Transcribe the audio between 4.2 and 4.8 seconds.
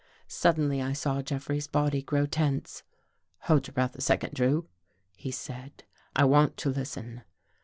Drew,"